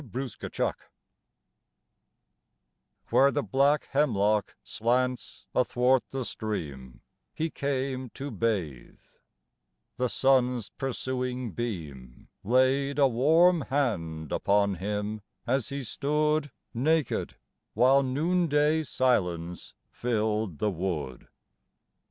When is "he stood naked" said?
15.69-17.35